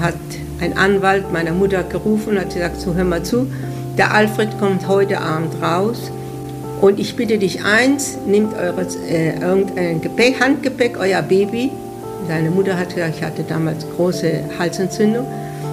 [0.00, 0.14] hat
[0.60, 3.46] ein Anwalt meiner Mutter gerufen und hat gesagt, so hör mal zu,
[3.96, 6.10] der Alfred kommt heute Abend raus
[6.80, 11.70] und ich bitte dich eins, nehmt eures, äh, irgendein Gepäck, Handgepäck, euer Baby.
[12.28, 15.26] Seine Mutter hat gesagt, ich hatte damals große Halsentzündung.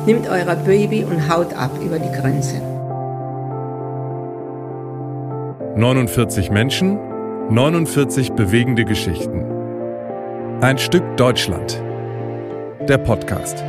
[0.08, 2.75] Nehmt euer Baby und haut ab über die Grenze.
[5.78, 6.98] 49 Menschen,
[7.50, 9.44] 49 bewegende Geschichten.
[10.62, 11.84] Ein Stück Deutschland.
[12.88, 13.62] Der Podcast.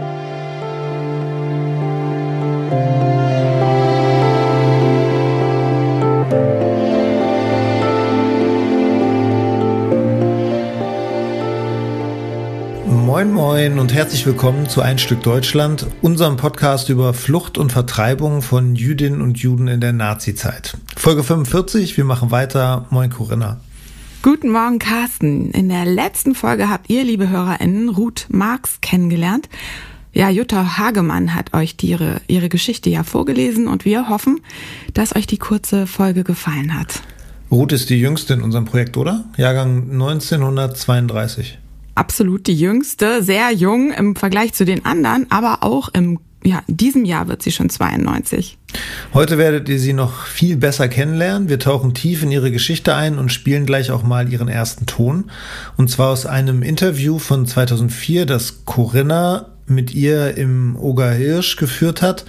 [12.86, 18.42] Moin Moin und herzlich willkommen zu Ein Stück Deutschland, unserem Podcast über Flucht und Vertreibung
[18.42, 20.76] von Jüdinnen und Juden in der Nazizeit.
[21.06, 22.86] Folge 45, wir machen weiter.
[22.90, 23.60] Moin Corinna.
[24.22, 25.52] Guten Morgen, Carsten.
[25.52, 29.48] In der letzten Folge habt ihr, liebe HörerInnen, Ruth Marx kennengelernt.
[30.12, 34.40] Ja, Jutta Hagemann hat euch die, ihre, ihre Geschichte ja vorgelesen und wir hoffen,
[34.94, 37.02] dass euch die kurze Folge gefallen hat.
[37.52, 39.26] Ruth ist die jüngste in unserem Projekt, oder?
[39.36, 41.58] Jahrgang 1932
[41.96, 46.76] absolut die jüngste, sehr jung im Vergleich zu den anderen, aber auch im ja, in
[46.76, 48.56] diesem Jahr wird sie schon 92.
[49.12, 51.48] Heute werdet ihr sie noch viel besser kennenlernen.
[51.48, 55.30] Wir tauchen tief in ihre Geschichte ein und spielen gleich auch mal ihren ersten Ton.
[55.76, 62.02] Und zwar aus einem Interview von 2004, das Corinna mit ihr im Oger Hirsch geführt
[62.02, 62.24] hat,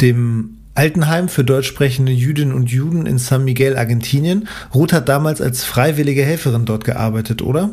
[0.00, 4.46] dem Altenheim für deutsch sprechende Jüdinnen und Juden in San Miguel, Argentinien.
[4.72, 7.70] Ruth hat damals als freiwillige Helferin dort gearbeitet, oder?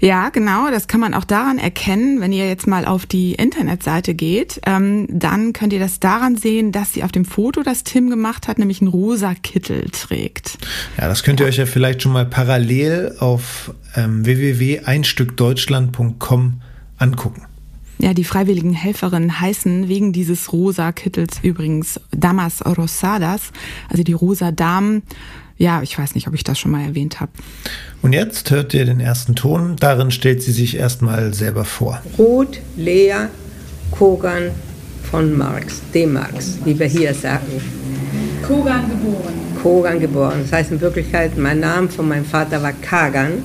[0.00, 0.70] Ja, genau.
[0.70, 4.60] Das kann man auch daran erkennen, wenn ihr jetzt mal auf die Internetseite geht.
[4.64, 8.46] Ähm, dann könnt ihr das daran sehen, dass sie auf dem Foto, das Tim gemacht
[8.46, 10.58] hat, nämlich einen rosa Kittel trägt.
[10.96, 16.60] Ja, das könnt ihr euch ja vielleicht schon mal parallel auf ähm, www.einstückdeutschland.com
[16.98, 17.42] angucken.
[18.00, 23.50] Ja, die freiwilligen Helferinnen heißen wegen dieses rosa Kittels übrigens Damas Rosadas,
[23.88, 25.02] also die rosa Damen.
[25.58, 27.32] Ja, ich weiß nicht, ob ich das schon mal erwähnt habe.
[28.00, 29.74] Und jetzt hört ihr den ersten Ton.
[29.78, 32.00] Darin stellt sie sich erstmal selber vor.
[32.16, 33.26] Ruth Lea
[33.90, 34.50] Kogan
[35.10, 36.06] von Marx, D.
[36.06, 37.46] Marx, wie wir hier sagen.
[38.46, 39.34] Kogan geboren.
[39.60, 40.40] Kogan geboren.
[40.42, 43.42] Das heißt in Wirklichkeit, mein Name von meinem Vater war Kagan,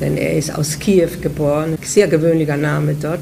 [0.00, 1.76] denn er ist aus Kiew geboren.
[1.82, 3.20] Sehr gewöhnlicher Name dort.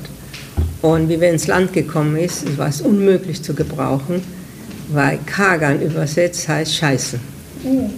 [0.83, 4.23] Und wie wir ins Land gekommen ist, war es unmöglich zu gebrauchen,
[4.93, 7.19] weil Kagan übersetzt heißt Scheiße.
[7.65, 7.91] Oh.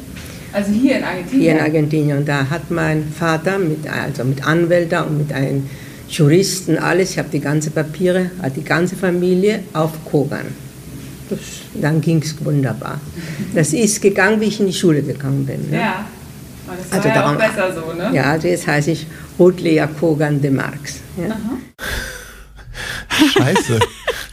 [0.53, 1.43] Also hier in Argentinien?
[1.43, 2.19] Hier in Argentinien.
[2.19, 5.69] Und da hat mein Vater mit, also mit Anwälten und mit einem
[6.09, 10.47] Juristen alles, ich habe die ganzen Papiere, hat die ganze Familie auf Kogan.
[11.29, 11.39] Das,
[11.75, 13.01] dann ging es wunderbar.
[13.55, 15.71] Das ist gegangen, wie ich in die Schule gegangen bin.
[15.71, 15.77] Ne?
[15.79, 16.05] Ja,
[16.67, 18.11] aber das war also ja darum, auch besser so, ne?
[18.13, 19.07] Ja, also jetzt heiße ich
[19.39, 20.97] Ruth Lea Kogan de Marx.
[21.17, 21.37] Ja?
[23.33, 23.79] Scheiße.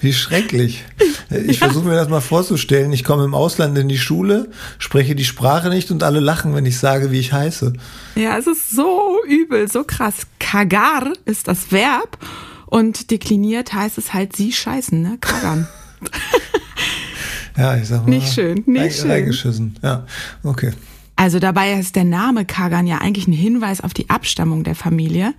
[0.02, 0.84] Wie schrecklich.
[1.30, 1.66] Ich ja.
[1.68, 2.94] versuche mir das mal vorzustellen.
[2.94, 4.50] Ich komme im Ausland in die Schule,
[4.80, 7.74] spreche die Sprache nicht und alle lachen, wenn ich sage, wie ich heiße.
[8.16, 10.28] Ja, es ist so übel, so krass.
[10.40, 12.18] Kagar ist das Verb
[12.66, 15.18] und dekliniert heißt es halt sie scheißen, ne?
[15.20, 15.68] Kagern.
[17.58, 18.10] ja, ich sag mal.
[18.10, 19.12] Nicht schön, nicht schön.
[19.12, 19.78] Reingeschissen.
[19.82, 20.06] Ja,
[20.44, 20.72] okay.
[21.18, 25.34] Also dabei ist der Name Kagan ja eigentlich ein Hinweis auf die Abstammung der Familie.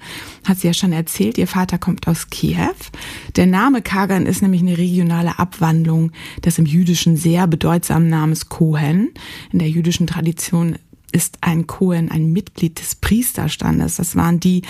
[0.44, 2.74] Hat sie ja schon erzählt, ihr Vater kommt aus Kiew.
[3.36, 6.10] Der Name Kagan ist nämlich eine regionale Abwandlung
[6.44, 9.10] des im Jüdischen sehr bedeutsamen Namens Kohen.
[9.52, 10.76] In der jüdischen Tradition
[11.12, 13.96] ist ein Kohen ein Mitglied des Priesterstandes.
[13.96, 14.62] Das waren die,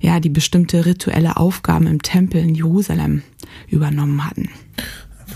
[0.00, 3.22] ja, die bestimmte rituelle Aufgaben im Tempel in Jerusalem
[3.68, 4.48] übernommen hatten.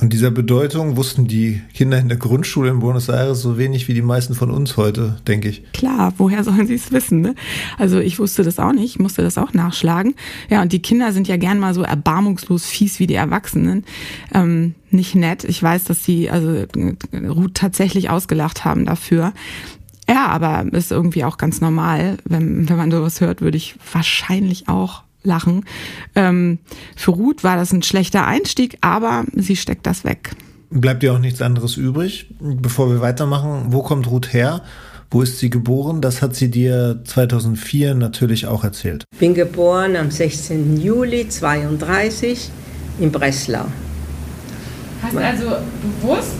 [0.02, 3.94] Von dieser Bedeutung wussten die Kinder in der Grundschule in Buenos Aires so wenig wie
[3.94, 5.62] die meisten von uns heute, denke ich.
[5.74, 7.20] Klar, woher sollen sie es wissen?
[7.20, 7.36] Ne?
[7.78, 10.16] Also ich wusste das auch nicht, ich musste das auch nachschlagen.
[10.50, 13.84] Ja, und die Kinder sind ja gern mal so erbarmungslos fies wie die Erwachsenen.
[14.34, 15.44] Ähm, nicht nett.
[15.44, 16.64] Ich weiß, dass sie also
[17.14, 19.32] Ruth tatsächlich ausgelacht haben dafür.
[20.08, 22.16] Ja, aber ist irgendwie auch ganz normal.
[22.24, 25.64] Wenn, wenn man sowas hört, würde ich wahrscheinlich auch lachen.
[26.14, 26.58] Ähm,
[26.96, 30.30] für Ruth war das ein schlechter Einstieg, aber sie steckt das weg.
[30.70, 32.34] Bleibt ihr auch nichts anderes übrig?
[32.40, 34.62] Bevor wir weitermachen, wo kommt Ruth her?
[35.10, 36.00] Wo ist sie geboren?
[36.00, 39.04] Das hat sie dir 2004 natürlich auch erzählt.
[39.12, 40.80] Ich bin geboren am 16.
[40.80, 42.48] Juli 32
[42.98, 43.66] in Breslau.
[45.02, 45.56] Hast also
[46.00, 46.30] bewusst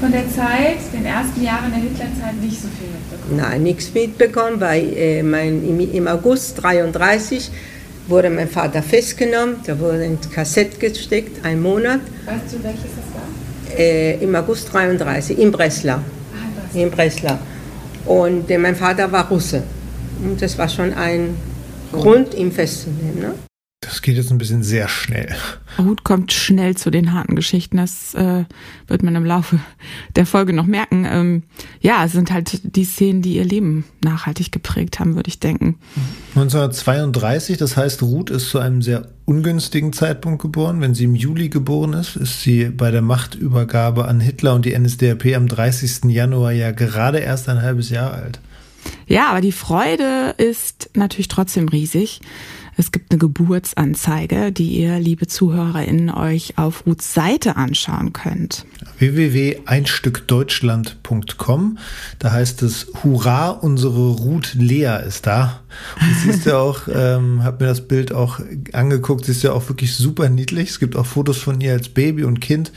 [0.00, 3.36] von der Zeit, den ersten Jahren der Hitlerzeit, nicht so viel mitbekommen?
[3.36, 7.50] Nein, nichts mitbekommen, weil äh, mein, im, im August 33
[8.12, 12.00] wurde mein Vater festgenommen, der wurde ins Kassett gesteckt, ein Monat.
[12.26, 13.78] Weißt du, welches das war?
[13.78, 15.94] Äh, Im August 33, in Breslau.
[15.94, 16.02] Ah,
[16.74, 17.38] in Breslau.
[18.04, 19.62] Und äh, mein Vater war Russe.
[20.22, 21.36] Und das war schon ein
[21.90, 23.18] Grund, ihm festzunehmen.
[23.18, 23.34] Ne?
[23.80, 25.34] Das geht jetzt ein bisschen sehr schnell.
[25.78, 27.76] Ruth kommt schnell zu den harten Geschichten.
[27.76, 28.44] Das äh,
[28.86, 29.58] wird man im Laufe
[30.16, 31.06] der Folge noch merken.
[31.08, 31.42] Ähm,
[31.80, 35.76] ja, es sind halt die Szenen, die ihr Leben nachhaltig geprägt haben, würde ich denken.
[36.34, 40.80] 1932, das heißt, Ruth ist zu einem sehr ungünstigen Zeitpunkt geboren.
[40.80, 44.78] Wenn sie im Juli geboren ist, ist sie bei der Machtübergabe an Hitler und die
[44.78, 46.10] NSDAP am 30.
[46.10, 48.40] Januar ja gerade erst ein halbes Jahr alt.
[49.06, 52.20] Ja, aber die Freude ist natürlich trotzdem riesig.
[52.76, 58.66] Es gibt eine Geburtsanzeige, die ihr, liebe ZuhörerInnen, euch auf Ruths Seite anschauen könnt.
[58.98, 61.78] www.einstückdeutschland.com.
[62.18, 65.60] Da heißt es, Hurra, unsere Ruth Lea ist da.
[66.00, 68.38] Und siehst ja auch, ähm, hab mir das Bild auch
[68.72, 70.70] angeguckt, sie ist ja auch wirklich super niedlich.
[70.70, 72.70] Es gibt auch Fotos von ihr als Baby und Kind,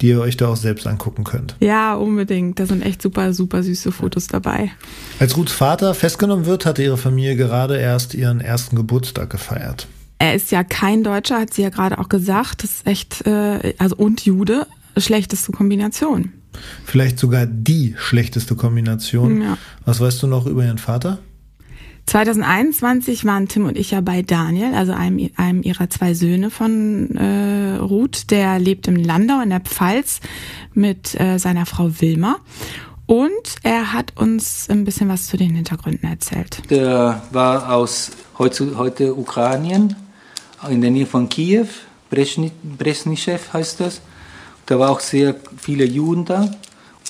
[0.00, 1.56] die ihr euch da auch selbst angucken könnt.
[1.60, 2.60] Ja, unbedingt.
[2.60, 4.70] Da sind echt super, super süße Fotos dabei.
[5.18, 9.86] Als Ruths Vater festgenommen wird, hatte ihre Familie gerade erst ihren ersten Geburtstag gefeiert.
[10.18, 12.62] Er ist ja kein Deutscher, hat sie ja gerade auch gesagt.
[12.62, 16.32] Das ist echt, äh, also und Jude, schlechteste Kombination.
[16.84, 19.42] Vielleicht sogar die schlechteste Kombination.
[19.42, 19.58] Ja.
[19.84, 21.18] Was weißt du noch über ihren Vater?
[22.06, 27.16] 2021 waren Tim und ich ja bei Daniel, also einem, einem ihrer zwei Söhne von
[27.16, 28.30] äh, Ruth.
[28.30, 30.20] Der lebt im Landau in der Pfalz
[30.74, 32.38] mit äh, seiner Frau Wilma.
[33.06, 36.62] Und er hat uns ein bisschen was zu den Hintergründen erzählt.
[36.70, 39.96] Der war aus heute, heute Ukrainien,
[40.68, 41.66] in der Nähe von Kiew,
[42.10, 44.00] Bresnischew heißt das.
[44.66, 46.50] Da war auch sehr viele Juden da.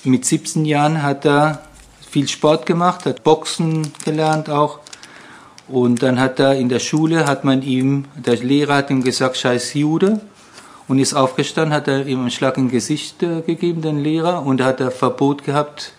[0.05, 1.63] Mit 17 Jahren hat er
[2.11, 4.81] viel Sport gemacht, hat Boxen gelernt auch.
[5.69, 9.37] Und dann hat er in der Schule, hat man ihm, der Lehrer hat ihm gesagt,
[9.37, 10.21] scheiß Jude.
[10.89, 14.45] Und ist aufgestanden, hat er ihm einen Schlag im Gesicht äh, gegeben, den Lehrer.
[14.45, 15.93] Und da hat er Verbot gehabt,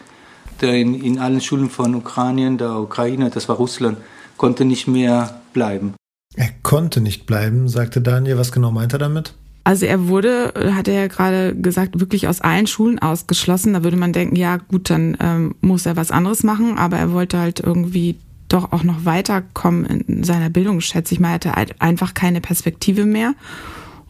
[0.61, 3.97] der in, in allen Schulen von Ukrainien, der Ukraine, das war Russland,
[4.37, 5.95] konnte nicht mehr bleiben.
[6.35, 8.37] Er konnte nicht bleiben, sagte Daniel.
[8.37, 9.33] Was genau meint er damit?
[9.63, 13.73] Also er wurde, hat er ja gerade gesagt, wirklich aus allen Schulen ausgeschlossen.
[13.73, 17.13] Da würde man denken, ja gut, dann ähm, muss er was anderes machen, aber er
[17.13, 18.17] wollte halt irgendwie
[18.49, 21.29] doch auch noch weiterkommen in seiner Bildung, schätze ich mal.
[21.29, 23.35] Er hatte halt einfach keine Perspektive mehr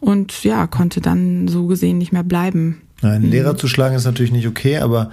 [0.00, 2.82] und ja, konnte dann so gesehen nicht mehr bleiben.
[3.02, 5.10] Einen Lehrer zu schlagen ist natürlich nicht okay, aber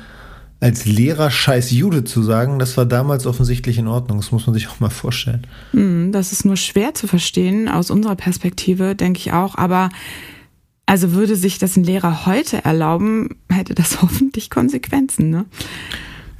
[0.61, 4.19] als Lehrer scheiß Jude zu sagen, das war damals offensichtlich in Ordnung.
[4.19, 5.47] Das muss man sich auch mal vorstellen.
[5.71, 9.55] Hm, Das ist nur schwer zu verstehen aus unserer Perspektive, denke ich auch.
[9.55, 9.89] Aber
[10.85, 15.31] also würde sich das ein Lehrer heute erlauben, hätte das hoffentlich Konsequenzen.
[15.31, 15.45] Ne?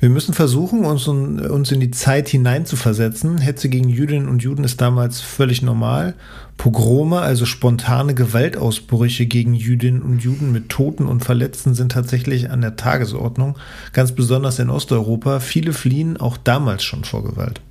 [0.01, 3.38] Wir müssen versuchen, uns, uns in die Zeit hineinzuversetzen.
[3.38, 6.15] Hetze gegen Jüdinnen und Juden ist damals völlig normal.
[6.57, 12.62] Pogrome, also spontane Gewaltausbrüche gegen Jüdinnen und Juden mit Toten und Verletzten sind tatsächlich an
[12.62, 13.59] der Tagesordnung,
[13.94, 15.39] ganz besonders in Osteuropa.
[15.39, 17.62] Viele fliehen auch damals schon vor Gewalt.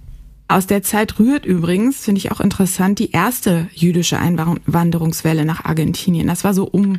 [0.51, 6.27] Aus der Zeit rührt übrigens, finde ich auch interessant, die erste jüdische Einwanderungswelle nach Argentinien.
[6.27, 6.97] Das war so um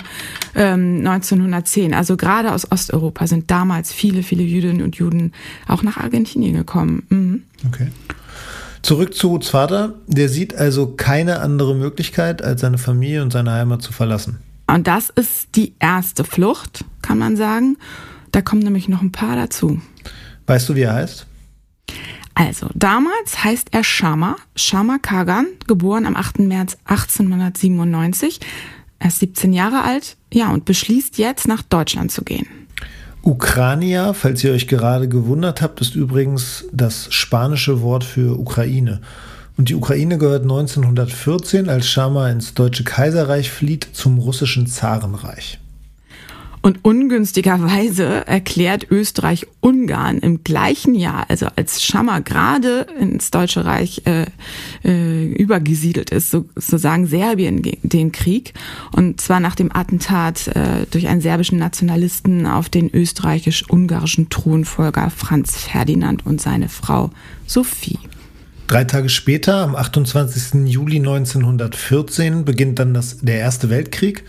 [0.56, 1.94] ähm, 1910.
[1.94, 5.34] Also gerade aus Osteuropa sind damals viele, viele Jüdinnen und Juden
[5.68, 7.04] auch nach Argentinien gekommen.
[7.10, 7.44] Mhm.
[7.68, 7.90] Okay.
[8.84, 9.96] Zurück zu Ruths Vater.
[10.08, 14.38] Der sieht also keine andere Möglichkeit, als seine Familie und seine Heimat zu verlassen.
[14.68, 17.76] Und das ist die erste Flucht, kann man sagen.
[18.32, 19.82] Da kommen nämlich noch ein paar dazu.
[20.48, 21.26] Weißt du, wie er heißt?
[22.42, 26.40] Also, damals heißt er Shama, Shama Kagan, geboren am 8.
[26.40, 28.40] März 1897.
[28.98, 32.48] Er ist 17 Jahre alt, ja, und beschließt jetzt nach Deutschland zu gehen.
[33.22, 39.02] Ukrania, falls ihr euch gerade gewundert habt, ist übrigens das spanische Wort für Ukraine.
[39.56, 45.61] Und die Ukraine gehört 1914, als Shama ins Deutsche Kaiserreich flieht, zum russischen Zarenreich.
[46.62, 54.04] Und ungünstigerweise erklärt Österreich Ungarn im gleichen Jahr, also als Schammer gerade ins Deutsche Reich
[54.06, 54.26] äh,
[54.84, 58.54] äh, übergesiedelt ist, so, sozusagen Serbien den Krieg.
[58.92, 65.58] Und zwar nach dem Attentat äh, durch einen serbischen Nationalisten auf den österreichisch-ungarischen Thronfolger Franz
[65.58, 67.10] Ferdinand und seine Frau
[67.48, 67.98] Sophie.
[68.68, 70.66] Drei Tage später, am 28.
[70.66, 74.24] Juli 1914, beginnt dann das, der Erste Weltkrieg.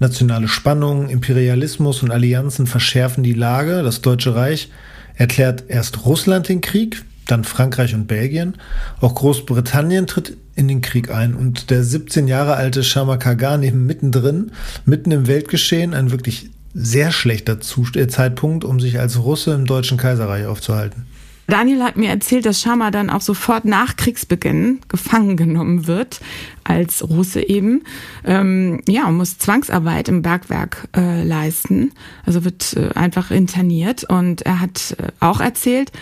[0.00, 3.82] Nationale Spannungen, Imperialismus und Allianzen verschärfen die Lage.
[3.82, 4.70] Das Deutsche Reich
[5.14, 8.54] erklärt erst Russland den Krieg, dann Frankreich und Belgien.
[9.02, 13.84] Auch Großbritannien tritt in den Krieg ein und der 17 Jahre alte Shama Kagan eben
[13.86, 14.52] mittendrin,
[14.86, 19.98] mitten im Weltgeschehen, ein wirklich sehr schlechter äh, Zeitpunkt, um sich als Russe im Deutschen
[19.98, 21.04] Kaiserreich aufzuhalten.
[21.50, 26.20] Daniel hat mir erzählt, dass Shama dann auch sofort nach Kriegsbeginn gefangen genommen wird,
[26.64, 27.82] als Russe eben.
[28.24, 31.92] Ähm, ja, und muss Zwangsarbeit im Bergwerk äh, leisten.
[32.24, 34.04] Also wird äh, einfach interniert.
[34.04, 35.92] Und er hat äh, auch erzählt,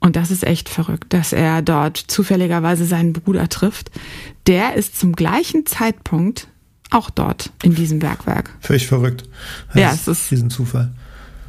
[0.00, 3.90] Und das ist echt verrückt, dass er dort zufälligerweise seinen Bruder trifft.
[4.46, 6.46] Der ist zum gleichen Zeitpunkt
[6.90, 8.50] auch dort in diesem Bergwerk.
[8.60, 9.24] Völlig verrückt.
[9.72, 10.92] Das ja, es ist diesen Zufall.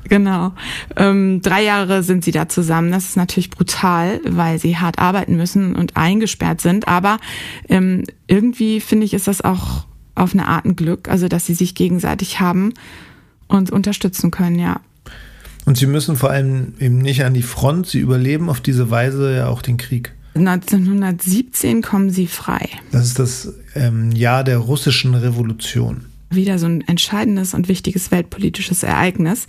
[0.07, 0.53] Genau.
[0.95, 2.91] Ähm, drei Jahre sind sie da zusammen.
[2.91, 6.87] Das ist natürlich brutal, weil sie hart arbeiten müssen und eingesperrt sind.
[6.87, 7.17] Aber
[7.69, 11.53] ähm, irgendwie finde ich, ist das auch auf eine Art ein Glück, also dass sie
[11.53, 12.73] sich gegenseitig haben
[13.47, 14.79] und unterstützen können, ja.
[15.65, 19.35] Und sie müssen vor allem eben nicht an die Front, sie überleben auf diese Weise
[19.35, 20.13] ja auch den Krieg.
[20.35, 22.69] 1917 kommen sie frei.
[22.91, 26.05] Das ist das ähm, Jahr der russischen Revolution.
[26.29, 29.47] Wieder so ein entscheidendes und wichtiges weltpolitisches Ereignis,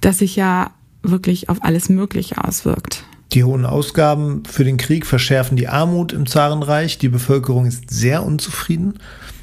[0.00, 0.70] das sich ja
[1.02, 3.04] wirklich auf alles Mögliche auswirkt.
[3.32, 6.98] Die hohen Ausgaben für den Krieg verschärfen die Armut im Zarenreich.
[6.98, 8.94] Die Bevölkerung ist sehr unzufrieden.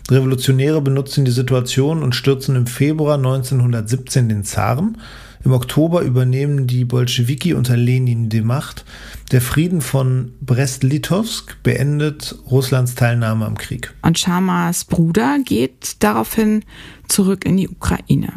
[0.10, 4.98] Revolutionäre benutzen die Situation und stürzen im Februar 1917 den Zaren.
[5.44, 8.84] Im Oktober übernehmen die Bolschewiki unter Lenin die Macht.
[9.32, 13.94] Der Frieden von Brest-Litovsk beendet Russlands Teilnahme am Krieg.
[14.02, 16.64] Und Schamas Bruder geht daraufhin
[17.08, 18.34] zurück in die Ukraine.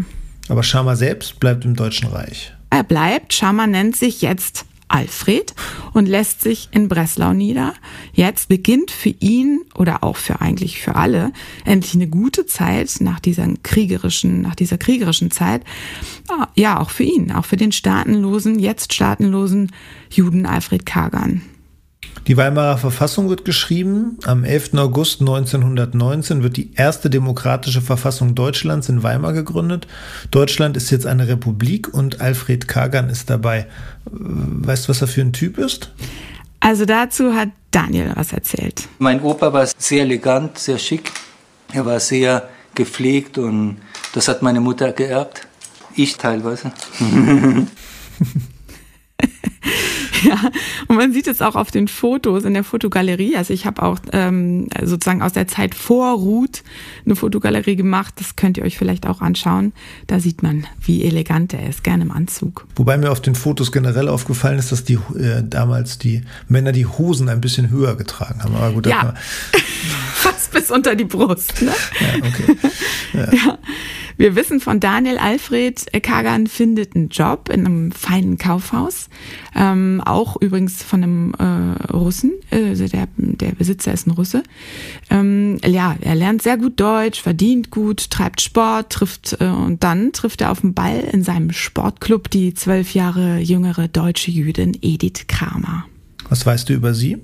[0.48, 2.52] Aber Schama selbst bleibt im Deutschen Reich.
[2.70, 3.32] Er bleibt.
[3.32, 5.54] Schama nennt sich jetzt Alfred
[5.92, 7.74] und lässt sich in Breslau nieder.
[8.14, 11.32] Jetzt beginnt für ihn oder auch für eigentlich für alle
[11.64, 15.62] endlich eine gute Zeit nach dieser kriegerischen, nach dieser kriegerischen Zeit.
[16.54, 19.72] Ja, auch für ihn, auch für den staatenlosen, jetzt staatenlosen
[20.10, 21.42] Juden Alfred Kagan.
[22.28, 24.18] Die Weimarer Verfassung wird geschrieben.
[24.26, 24.74] Am 11.
[24.74, 29.86] August 1919 wird die erste demokratische Verfassung Deutschlands in Weimar gegründet.
[30.30, 33.66] Deutschland ist jetzt eine Republik und Alfred Kagan ist dabei.
[34.04, 35.90] Weißt du, was er für ein Typ ist?
[36.60, 38.86] Also dazu hat Daniel was erzählt.
[38.98, 41.10] Mein Opa war sehr elegant, sehr schick.
[41.72, 43.78] Er war sehr gepflegt und
[44.12, 45.48] das hat meine Mutter geerbt.
[45.94, 46.72] Ich teilweise.
[50.28, 50.50] Ja,
[50.88, 53.36] und man sieht es auch auf den Fotos in der Fotogalerie.
[53.36, 56.62] Also ich habe auch ähm, sozusagen aus der Zeit vor Ruth
[57.04, 58.14] eine Fotogalerie gemacht.
[58.16, 59.72] Das könnt ihr euch vielleicht auch anschauen.
[60.06, 62.66] Da sieht man, wie elegant er ist, gerne im Anzug.
[62.76, 66.86] Wobei mir auf den Fotos generell aufgefallen ist, dass die äh, damals die Männer die
[66.86, 68.56] Hosen ein bisschen höher getragen haben.
[68.56, 69.14] Aber gut, ja.
[70.14, 71.62] fast bis unter die Brust.
[71.62, 71.72] Ne?
[72.00, 72.56] Ja, okay.
[73.14, 73.32] Ja.
[73.32, 73.58] ja.
[74.18, 79.08] Wir wissen von Daniel Alfred, Kagan findet einen Job in einem feinen Kaufhaus.
[79.54, 82.32] Ähm, auch übrigens von einem äh, Russen.
[82.50, 84.42] Also der, der Besitzer ist ein Russe.
[85.08, 90.12] Ähm, ja, er lernt sehr gut Deutsch, verdient gut, treibt Sport, trifft äh, und dann
[90.12, 95.28] trifft er auf dem Ball in seinem Sportclub die zwölf Jahre jüngere deutsche Jüdin Edith
[95.28, 95.84] Kramer.
[96.28, 97.18] Was weißt du über sie?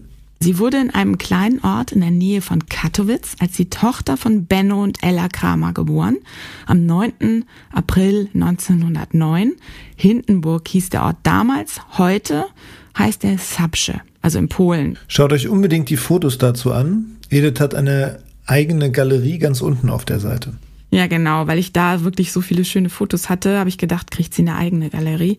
[0.45, 4.45] Sie wurde in einem kleinen Ort in der Nähe von Katowice als die Tochter von
[4.45, 6.19] Benno und Ella Kramer geboren.
[6.67, 7.47] Am 9.
[7.73, 9.55] April 1909.
[9.97, 11.81] Hindenburg hieß der Ort damals.
[11.97, 12.45] Heute
[12.99, 14.99] heißt er Sabsche, also in Polen.
[15.09, 17.17] Schaut euch unbedingt die Fotos dazu an.
[17.31, 20.53] Edith hat eine eigene Galerie ganz unten auf der Seite.
[20.95, 24.33] Ja, genau, weil ich da wirklich so viele schöne Fotos hatte, habe ich gedacht, kriegt
[24.33, 25.39] sie eine eigene Galerie.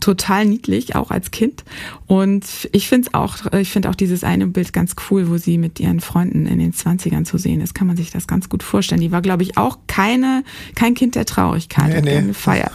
[0.00, 1.64] Total niedlich, auch als Kind.
[2.06, 5.80] Und ich finde auch, ich finde auch dieses eine Bild ganz cool, wo sie mit
[5.80, 7.74] ihren Freunden in den Zwanzigern zu sehen ist.
[7.74, 9.02] Kann man sich das ganz gut vorstellen.
[9.02, 10.44] Die war, glaube ich, auch keine,
[10.76, 12.28] kein Kind der Traurigkeit, nee, nee.
[12.28, 12.72] gefeiert.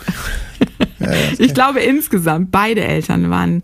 [0.99, 3.63] ja, ja, ich glaube insgesamt, beide Eltern waren,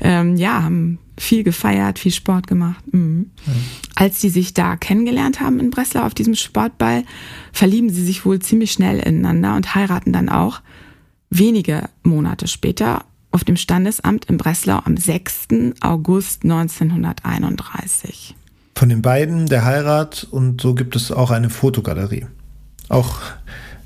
[0.00, 2.84] ähm, ja, haben viel gefeiert, viel Sport gemacht.
[2.92, 3.30] Mhm.
[3.46, 3.52] Ja.
[3.94, 7.04] Als sie sich da kennengelernt haben in Breslau auf diesem Sportball,
[7.52, 10.60] verlieben sie sich wohl ziemlich schnell ineinander und heiraten dann auch.
[11.30, 15.48] Wenige Monate später auf dem Standesamt in Breslau am 6.
[15.80, 18.34] August 1931.
[18.74, 22.26] Von den beiden der Heirat und so gibt es auch eine Fotogalerie.
[22.88, 23.20] Auch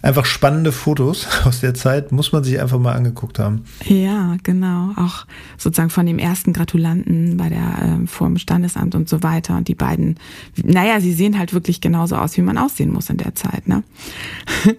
[0.02, 3.64] einfach spannende Fotos aus der Zeit, muss man sich einfach mal angeguckt haben.
[3.84, 4.92] Ja, genau.
[4.96, 5.26] Auch
[5.58, 9.56] sozusagen von dem ersten Gratulanten bei der äh, vor dem Standesamt und so weiter.
[9.56, 10.18] Und die beiden,
[10.62, 13.68] naja, sie sehen halt wirklich genauso aus, wie man aussehen muss in der Zeit.
[13.68, 13.82] Ne?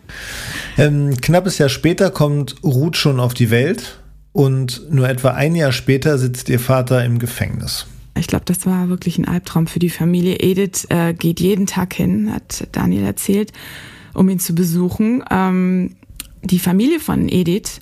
[0.77, 3.99] ähm, knappes Jahr später kommt Ruth schon auf die Welt
[4.33, 7.85] und nur etwa ein Jahr später sitzt ihr Vater im Gefängnis.
[8.17, 10.37] Ich glaube, das war wirklich ein Albtraum für die Familie.
[10.39, 13.51] Edith äh, geht jeden Tag hin, hat Daniel erzählt
[14.13, 15.23] um ihn zu besuchen.
[15.29, 15.95] Ähm,
[16.43, 17.81] die Familie von Edith,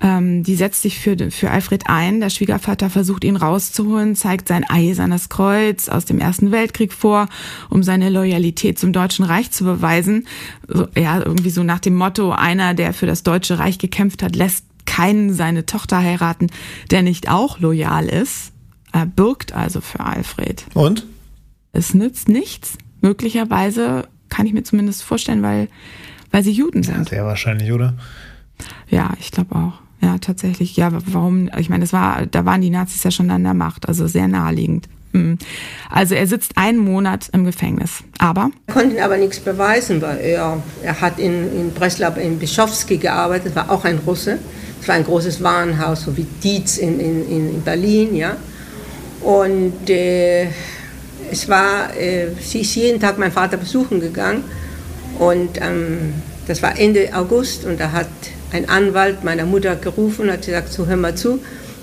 [0.00, 2.20] ähm, die setzt sich für, für Alfred ein.
[2.20, 7.28] Der Schwiegervater versucht ihn rauszuholen, zeigt sein eisernes Kreuz aus dem Ersten Weltkrieg vor,
[7.68, 10.26] um seine Loyalität zum Deutschen Reich zu beweisen.
[10.68, 14.36] So, ja, irgendwie so nach dem Motto, einer, der für das Deutsche Reich gekämpft hat,
[14.36, 16.48] lässt keinen seine Tochter heiraten,
[16.90, 18.52] der nicht auch loyal ist.
[18.92, 20.64] Er bürgt also für Alfred.
[20.74, 21.06] Und?
[21.72, 22.78] Es nützt nichts.
[23.00, 25.68] Möglicherweise kann ich mir zumindest vorstellen, weil,
[26.30, 26.98] weil sie Juden sind.
[26.98, 27.94] Ja, sehr wahrscheinlich, oder?
[28.88, 29.80] Ja, ich glaube auch.
[30.00, 30.76] ja, tatsächlich.
[30.76, 31.50] Ja, warum?
[31.58, 34.28] Ich meine, das war, da waren die Nazis ja schon an der Macht, also sehr
[34.28, 34.88] naheliegend.
[35.12, 35.38] Hm.
[35.90, 38.04] Also er sitzt einen Monat im Gefängnis.
[38.18, 38.50] Aber?
[38.66, 43.56] Er konnte aber nichts beweisen, weil er, er hat in, in Breslau in Bischofsky gearbeitet,
[43.56, 44.38] war auch ein Russe.
[44.80, 48.36] Es war ein großes Warenhaus, so wie Dietz in, in, in Berlin, ja.
[49.22, 50.48] Und äh,
[51.30, 54.44] es war, äh, sie ist jeden Tag meinen Vater besuchen gegangen.
[55.18, 56.14] Und ähm,
[56.46, 58.08] das war Ende August und da hat
[58.52, 61.40] ein Anwalt meiner Mutter gerufen und hat gesagt, so hör mal zu,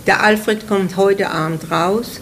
[0.08, 2.20] der Alfred kommt heute Abend raus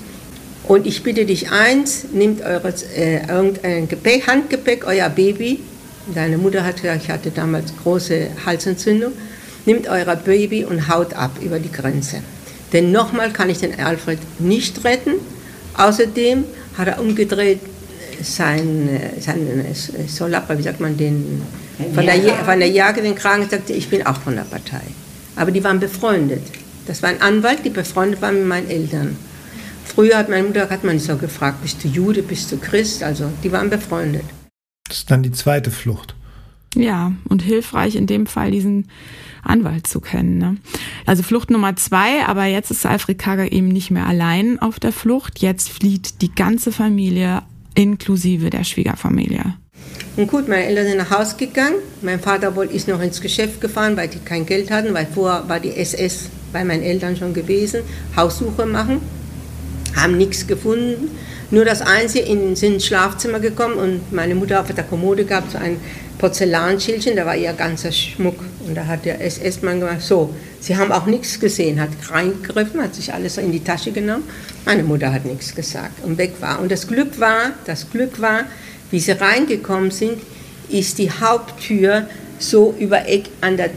[0.66, 5.60] und ich bitte dich eins, nehmt eures, äh, irgendein Gepäck, Handgepäck, euer Baby.
[6.14, 9.12] Deine Mutter hat gesagt, ich hatte damals große Halsentzündung.
[9.66, 12.18] Nehmt euer Baby und haut ab über die Grenze.
[12.72, 15.14] Denn nochmal kann ich den Alfred nicht retten.
[15.78, 16.46] Außerdem
[16.78, 17.60] hat er umgedreht
[18.22, 18.90] sein,
[19.20, 19.66] sein
[20.08, 21.42] Solapper, wie sagt man den,
[21.94, 22.16] von der,
[22.46, 24.82] von der Jagd den Kragen, sagte, ich bin auch von der Partei.
[25.36, 26.44] Aber die waren befreundet.
[26.86, 29.18] Das war ein Anwalt, die befreundet waren mit meinen Eltern.
[29.86, 33.04] Früher hat meine Mutter hat man so gefragt, bist du Jude, bist du Christ?
[33.04, 34.24] Also die waren befreundet.
[34.88, 36.16] Das ist dann die zweite Flucht.
[36.76, 38.88] Ja, und hilfreich in dem Fall diesen
[39.44, 40.38] Anwalt zu kennen.
[40.38, 40.58] Ne?
[41.06, 44.92] Also Flucht Nummer zwei, aber jetzt ist Alfred Kager eben nicht mehr allein auf der
[44.92, 45.40] Flucht.
[45.40, 47.44] Jetzt flieht die ganze Familie
[47.76, 49.56] inklusive der Schwiegerfamilie.
[50.16, 51.76] Und gut, meine Eltern sind nach Hause gegangen.
[52.02, 55.60] Mein Vater ist noch ins Geschäft gefahren, weil die kein Geld hatten, weil vorher war
[55.60, 57.82] die SS bei meinen Eltern schon gewesen,
[58.16, 59.02] Haussuche machen
[59.96, 61.12] haben nichts gefunden.
[61.52, 65.52] Nur das Einzige, in, sind ins Schlafzimmer gekommen und meine Mutter auf der Kommode gab
[65.52, 65.78] so ein
[66.24, 68.38] Porzellanschildchen, da war ihr ganzer Schmuck.
[68.66, 72.96] Und da hat der SS-Mann gemacht, so, sie haben auch nichts gesehen, hat reingegriffen, hat
[72.96, 74.24] sich alles in die Tasche genommen.
[74.64, 76.62] Meine Mutter hat nichts gesagt und weg war.
[76.62, 78.46] Und das Glück war, das Glück war,
[78.90, 80.22] wie sie reingekommen sind,
[80.70, 82.08] ist die Haupttür
[82.40, 83.72] so über Eck an der,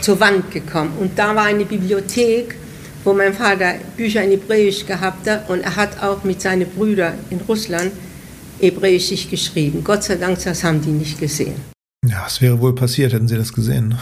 [0.00, 0.94] zur Wand gekommen.
[0.98, 2.56] Und da war eine Bibliothek
[3.04, 7.14] wo mein Vater Bücher in Hebräisch gehabt hat und er hat auch mit seinen Brüdern
[7.30, 7.90] in Russland
[8.62, 9.82] Hebräisch geschrieben.
[9.84, 11.54] Gott sei Dank, das haben die nicht gesehen.
[12.06, 13.96] Ja, es wäre wohl passiert, hätten sie das gesehen.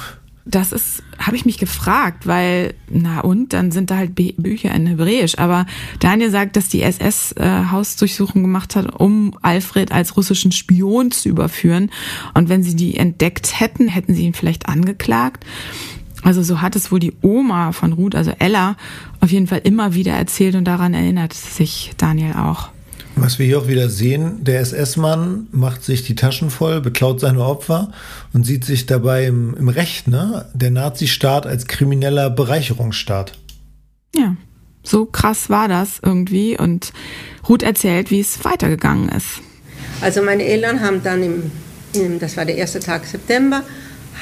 [0.47, 4.75] Das ist, habe ich mich gefragt, weil, na und, dann sind da halt Bü Bücher
[4.75, 5.39] in Hebräisch.
[5.39, 5.67] Aber
[6.01, 11.29] Daniel sagt, dass die SS äh, Hausdurchsuchung gemacht hat, um Alfred als russischen Spion zu
[11.29, 11.91] überführen.
[12.35, 15.45] Und wenn sie die entdeckt hätten, hätten sie ihn vielleicht angeklagt.
[16.23, 18.77] Also so hat es wohl die Oma von Ruth, also Ella,
[19.21, 22.71] auf jeden Fall immer wieder erzählt und daran erinnert sich Daniel auch.
[23.23, 27.45] Was wir hier auch wieder sehen, der SS-Mann macht sich die Taschen voll, beklaut seine
[27.45, 27.93] Opfer
[28.33, 30.47] und sieht sich dabei im, im Recht, ne?
[30.55, 33.33] Der Nazistaat als krimineller Bereicherungsstaat.
[34.15, 34.37] Ja,
[34.83, 36.93] so krass war das irgendwie und
[37.49, 39.41] Ruth erzählt, wie es weitergegangen ist.
[40.01, 41.51] Also meine Eltern haben dann im,
[41.93, 43.63] im das war der erste Tag September,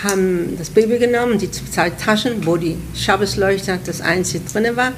[0.02, 4.92] haben das Baby genommen, die zwei Taschen, wo die Schabbesleuchter das einzige drin war,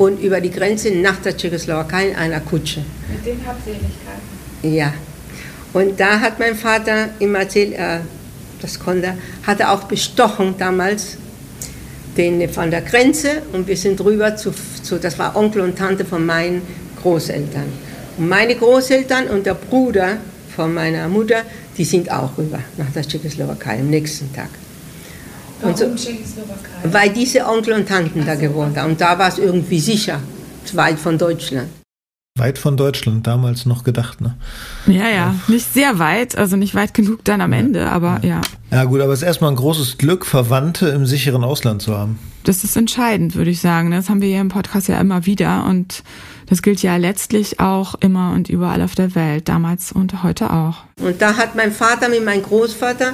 [0.00, 2.82] und über die Grenze nach der Tschechoslowakei in einer Kutsche.
[3.12, 4.62] Mit den Habseligkeiten?
[4.62, 4.94] Ja.
[5.74, 7.98] Und da hat mein Vater immer erzählt, äh,
[8.62, 9.12] das konnte,
[9.46, 11.18] hat er auch bestochen damals
[12.16, 16.06] den von der Grenze und wir sind rüber zu, zu, das war Onkel und Tante
[16.06, 16.62] von meinen
[17.02, 17.70] Großeltern.
[18.16, 20.16] Und meine Großeltern und der Bruder
[20.56, 21.42] von meiner Mutter
[21.76, 24.48] die sind auch rüber nach der Tschechoslowakei am nächsten Tag.
[25.60, 26.92] Warum so, Tschechoslowakei?
[26.92, 28.92] Weil diese Onkel und Tanten da gewohnt haben.
[28.92, 30.20] Und da war es irgendwie sicher,
[30.72, 31.68] weit von Deutschland.
[32.38, 34.36] Weit von Deutschland, damals noch gedacht, ne?
[34.86, 38.40] Ja, ja, nicht sehr weit, also nicht weit genug dann am Ende, aber ja.
[38.70, 42.18] Ja, gut, aber es ist erstmal ein großes Glück, Verwandte im sicheren Ausland zu haben.
[42.44, 43.90] Das ist entscheidend, würde ich sagen.
[43.90, 46.02] Das haben wir hier im Podcast ja immer wieder und
[46.46, 50.76] das gilt ja letztlich auch immer und überall auf der Welt, damals und heute auch.
[51.00, 53.12] Und da hat mein Vater mit meinem Großvater,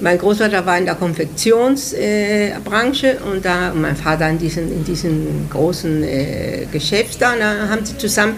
[0.00, 5.48] mein Großvater war in der Konfektionsbranche äh, und und mein Vater in diesem in diesen
[5.50, 8.36] großen äh, Geschäft da, da haben sie zusammen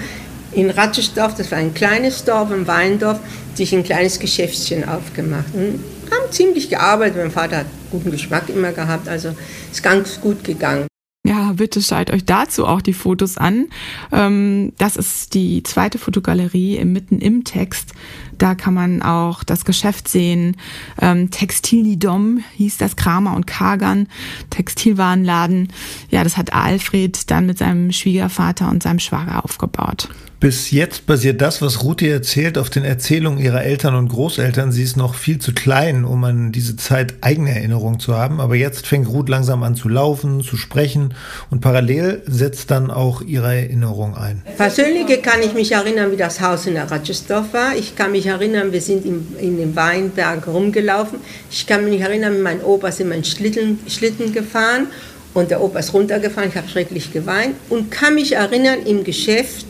[0.52, 3.20] in Ratschesdorf, das war ein kleines Dorf, ein Weindorf,
[3.54, 5.54] sich ein kleines Geschäftchen aufgemacht.
[5.54, 7.18] Und haben ziemlich gearbeitet.
[7.18, 9.34] Mein Vater hat guten Geschmack immer gehabt, also
[9.70, 10.86] ist ganz gut gegangen.
[11.26, 13.66] Ja, bitte schaut euch dazu auch die Fotos an.
[14.10, 17.92] Ähm, das ist die zweite Fotogalerie mitten im Text.
[18.40, 20.56] Da kann man auch das Geschäft sehen.
[20.98, 24.08] Ähm, Textilidom hieß das, Kramer und Kagan,
[24.48, 25.68] Textilwarenladen.
[26.08, 30.08] Ja, das hat Alfred dann mit seinem Schwiegervater und seinem Schwager aufgebaut.
[30.40, 34.72] Bis jetzt basiert das, was Ruth dir erzählt, auf den Erzählungen ihrer Eltern und Großeltern.
[34.72, 38.40] Sie ist noch viel zu klein, um an diese Zeit eigene Erinnerungen zu haben.
[38.40, 41.12] Aber jetzt fängt Ruth langsam an zu laufen, zu sprechen
[41.50, 44.42] und parallel setzt dann auch ihre Erinnerung ein.
[44.56, 47.76] Persönlich kann ich mich erinnern, wie das Haus in der Ratschesdorf war.
[47.76, 51.18] Ich kann mich erinnern, wir sind in, in den Weinberg rumgelaufen.
[51.50, 54.86] Ich kann mich erinnern, meinem Opa wir in Schlitten, Schlitten gefahren
[55.34, 59.66] Und der Opa ist runtergefallen, ich habe schrecklich geweint und kann mich erinnern, im Geschäft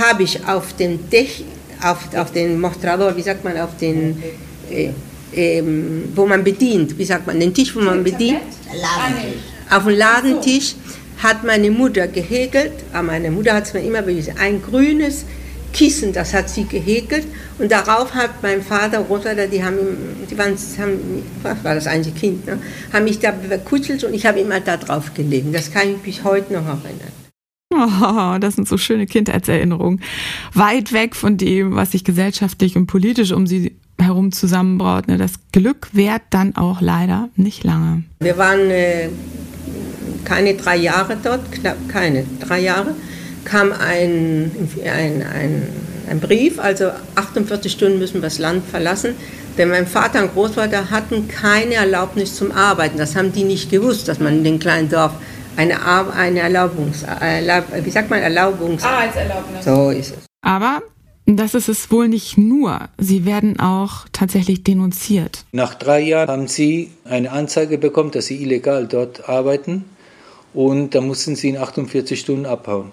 [0.00, 1.44] habe ich auf dem Dech,
[1.82, 4.22] auf, auf den Mostrador, wie sagt man, auf den,
[4.70, 4.90] äh,
[5.32, 5.62] äh,
[6.14, 8.40] wo man bedient, wie sagt man, den Tisch, wo man bedient,
[9.70, 10.74] auf dem Ladentisch
[11.18, 15.24] hat meine Mutter gehäkelt, aber meine Mutter hat es mir immer bewiesen, ein grünes
[15.72, 17.26] Kissen, das hat sie gehäkelt
[17.58, 19.78] und darauf hat mein Vater Großvater, die haben,
[20.28, 22.58] die waren, haben, was war das einzige Kind, ne,
[22.92, 25.52] haben mich da bekuschelt und ich habe immer da drauf gelegen.
[25.52, 27.19] Das kann ich mich heute noch erinnern.
[27.80, 30.00] Oh, das sind so schöne Kindheitserinnerungen.
[30.52, 35.08] Weit weg von dem, was sich gesellschaftlich und politisch um sie herum zusammenbraut.
[35.08, 35.16] Ne?
[35.16, 38.04] Das Glück währt dann auch leider nicht lange.
[38.20, 39.08] Wir waren äh,
[40.24, 42.94] keine drei Jahre dort, knapp keine drei Jahre
[43.44, 44.50] kam ein,
[44.84, 45.62] ein, ein,
[46.08, 49.14] ein Brief, also 48 Stunden müssen wir das Land verlassen,
[49.58, 52.98] denn mein Vater und Großvater hatten keine Erlaubnis zum Arbeiten.
[52.98, 55.12] Das haben die nicht gewusst, dass man in dem kleinen Dorf
[55.56, 55.76] eine,
[56.14, 58.82] eine Erlaubungs, Erlaub, wie sagt man, Erlaubungs...
[58.82, 59.64] Arbeitserlaubnis.
[59.64, 60.26] So ist es.
[60.42, 60.80] Aber
[61.26, 62.88] das ist es wohl nicht nur.
[62.98, 65.44] Sie werden auch tatsächlich denunziert.
[65.52, 69.84] Nach drei Jahren haben sie eine Anzeige bekommen, dass sie illegal dort arbeiten
[70.54, 72.92] und da mussten sie in 48 Stunden abhauen.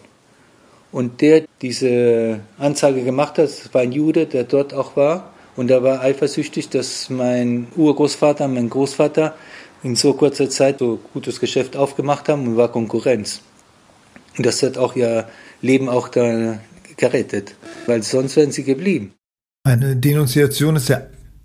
[0.91, 5.31] Und der diese Anzeige gemacht hat, war ein Jude, der dort auch war.
[5.55, 9.33] Und er war eifersüchtig, dass mein Urgroßvater, mein Großvater
[9.83, 13.41] in so kurzer Zeit so gutes Geschäft aufgemacht haben und war Konkurrenz.
[14.37, 15.27] Und das hat auch ihr
[15.61, 16.59] Leben auch da
[16.97, 19.13] gerettet, weil sonst wären sie geblieben.
[19.63, 21.01] Eine Denunziation ist ja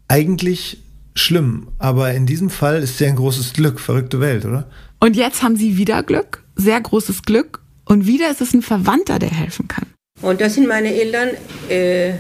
[0.08, 0.78] eigentlich
[1.14, 4.68] schlimm, aber in diesem Fall ist ja ein großes Glück, verrückte Welt, oder?
[5.00, 9.18] Und jetzt haben sie wieder Glück, sehr großes Glück und wieder ist es ein Verwandter,
[9.18, 9.86] der helfen kann.
[10.20, 11.30] Und da sind meine Eltern
[11.68, 12.14] äh,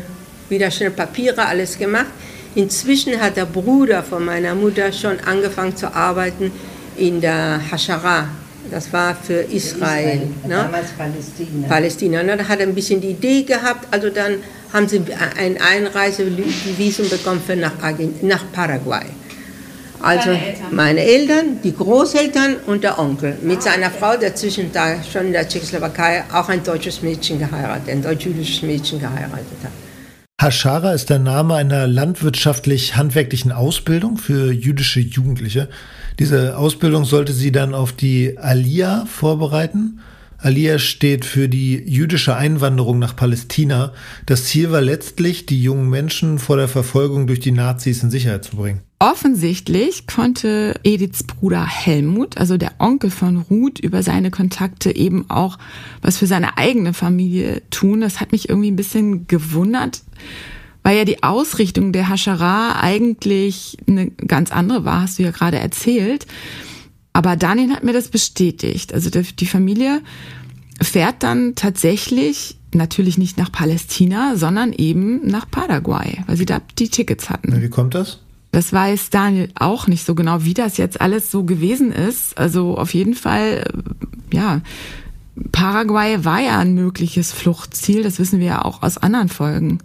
[0.48, 2.06] wieder schnell Papiere, alles gemacht.
[2.54, 6.52] Inzwischen hat der Bruder von meiner Mutter schon angefangen zu arbeiten
[6.96, 8.28] in der Hashara.
[8.70, 9.54] Das war für Israel.
[9.56, 10.56] Israel ne?
[10.56, 11.68] Damals Palästina.
[11.68, 12.22] Palästina.
[12.22, 12.36] Ne?
[12.36, 13.88] Da hat er ein bisschen die Idee gehabt.
[13.90, 14.36] Also dann
[14.72, 15.02] haben sie
[15.36, 17.72] ein Einreisevisum bekommen für nach,
[18.22, 19.06] nach Paraguay.
[20.00, 20.66] Also Eltern.
[20.72, 24.32] meine Eltern, die Großeltern und der Onkel mit seiner Frau, der
[24.72, 29.70] da schon in der Tschechoslowakei auch ein deutsches Mädchen geheiratet, ein deutsch-jüdisches Mädchen geheiratet hat.
[30.42, 35.68] Hashara ist der Name einer landwirtschaftlich-handwerklichen Ausbildung für jüdische Jugendliche.
[36.18, 40.00] Diese Ausbildung sollte sie dann auf die Aliyah vorbereiten.
[40.42, 43.92] Aliyah steht für die jüdische Einwanderung nach Palästina.
[44.26, 48.44] Das Ziel war letztlich, die jungen Menschen vor der Verfolgung durch die Nazis in Sicherheit
[48.44, 48.80] zu bringen.
[48.98, 55.58] Offensichtlich konnte Ediths Bruder Helmut, also der Onkel von Ruth, über seine Kontakte eben auch
[56.02, 58.00] was für seine eigene Familie tun.
[58.00, 60.02] Das hat mich irgendwie ein bisschen gewundert,
[60.82, 65.58] weil ja die Ausrichtung der Haschara eigentlich eine ganz andere war, hast du ja gerade
[65.58, 66.26] erzählt.
[67.12, 68.94] Aber Daniel hat mir das bestätigt.
[68.94, 70.00] Also die Familie
[70.80, 76.88] fährt dann tatsächlich natürlich nicht nach Palästina, sondern eben nach Paraguay, weil sie da die
[76.88, 77.60] Tickets hatten.
[77.60, 78.20] Wie kommt das?
[78.50, 82.36] Das weiß Daniel auch nicht so genau, wie das jetzt alles so gewesen ist.
[82.36, 84.60] Also auf jeden Fall, äh, ja,
[85.52, 89.78] Paraguay war ja ein mögliches Fluchtziel, das wissen wir ja auch aus anderen Folgen.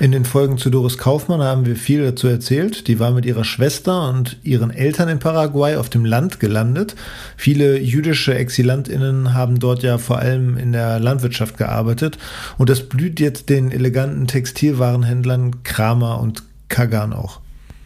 [0.00, 2.86] In den Folgen zu Doris Kaufmann haben wir viel dazu erzählt.
[2.86, 6.94] Die war mit ihrer Schwester und ihren Eltern in Paraguay auf dem Land gelandet.
[7.36, 12.16] Viele jüdische Exilantinnen haben dort ja vor allem in der Landwirtschaft gearbeitet.
[12.58, 17.40] Und das blüht jetzt den eleganten Textilwarenhändlern Kramer und Kagan auch.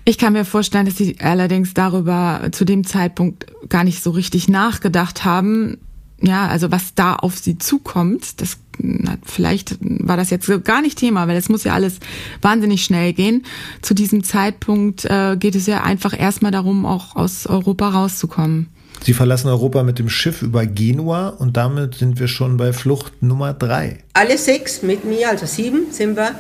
[0.04, 4.48] Ich kann mir vorstellen, dass sie allerdings darüber zu dem Zeitpunkt gar nicht so richtig
[4.48, 5.78] nachgedacht haben.
[6.22, 10.98] Ja, also was da auf sie zukommt, das na, vielleicht war das jetzt gar nicht
[10.98, 11.98] Thema, weil es muss ja alles
[12.40, 13.44] wahnsinnig schnell gehen.
[13.82, 18.68] Zu diesem Zeitpunkt äh, geht es ja einfach erstmal darum, auch aus Europa rauszukommen.
[19.04, 23.22] Sie verlassen Europa mit dem Schiff über Genua und damit sind wir schon bei Flucht
[23.22, 23.98] Nummer drei.
[24.14, 26.36] Alle sechs mit mir, also sieben, sind wir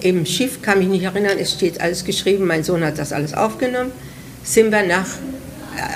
[0.00, 3.34] im Schiff, kann mich nicht erinnern, es steht alles geschrieben, mein Sohn hat das alles
[3.34, 3.92] aufgenommen,
[4.42, 5.06] sind wir nach,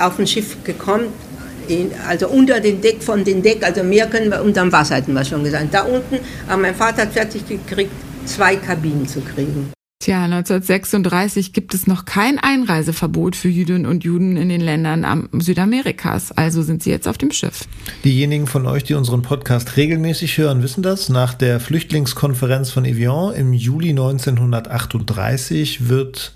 [0.01, 1.07] auf ein Schiff gekommen,
[1.69, 5.13] in, also unter den Deck von den Deck, also mehr können wir unterm Wasser, hatten
[5.13, 5.73] wir schon gesagt.
[5.73, 7.93] Da unten, aber mein Vater hat fertig gekriegt,
[8.25, 9.73] zwei Kabinen zu kriegen.
[9.99, 16.33] Tja, 1936 gibt es noch kein Einreiseverbot für Jüdinnen und Juden in den Ländern Südamerikas.
[16.33, 17.65] Also sind sie jetzt auf dem Schiff.
[18.05, 21.09] Diejenigen von euch, die unseren Podcast regelmäßig hören, wissen das.
[21.09, 26.33] Nach der Flüchtlingskonferenz von Evian im Juli 1938 wird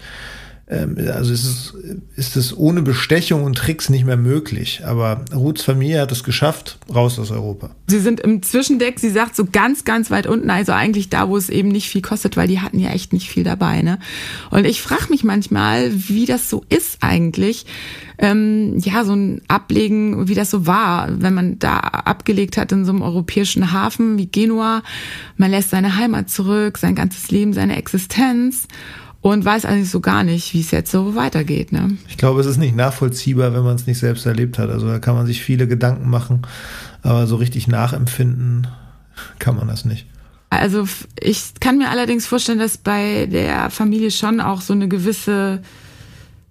[0.70, 1.74] also ist es,
[2.14, 4.82] ist es ohne Bestechung und Tricks nicht mehr möglich.
[4.84, 7.70] Aber Ruths Familie hat es geschafft, raus aus Europa.
[7.88, 11.36] Sie sind im Zwischendeck, sie sagt so ganz, ganz weit unten, also eigentlich da, wo
[11.36, 13.82] es eben nicht viel kostet, weil die hatten ja echt nicht viel dabei.
[13.82, 13.98] Ne?
[14.50, 17.66] Und ich frage mich manchmal, wie das so ist eigentlich.
[18.18, 22.84] Ähm, ja, so ein Ablegen, wie das so war, wenn man da abgelegt hat in
[22.84, 24.82] so einem europäischen Hafen wie Genua.
[25.36, 28.68] Man lässt seine Heimat zurück, sein ganzes Leben, seine Existenz
[29.22, 31.72] und weiß eigentlich so gar nicht, wie es jetzt so weitergeht.
[31.72, 31.96] Ne?
[32.08, 34.70] Ich glaube, es ist nicht nachvollziehbar, wenn man es nicht selbst erlebt hat.
[34.70, 36.42] Also da kann man sich viele Gedanken machen,
[37.02, 38.66] aber so richtig nachempfinden
[39.38, 40.06] kann man das nicht.
[40.48, 40.88] Also
[41.20, 45.62] ich kann mir allerdings vorstellen, dass bei der Familie schon auch so eine gewisse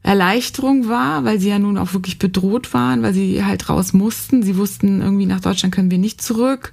[0.03, 4.43] Erleichterung war, weil sie ja nun auch wirklich bedroht waren, weil sie halt raus mussten.
[4.43, 6.71] Sie wussten, irgendwie nach Deutschland können wir nicht zurück.